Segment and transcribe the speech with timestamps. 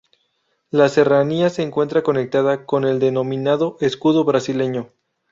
[0.71, 4.91] La serranía se encuentra conectada con el denominado escudo brasileño.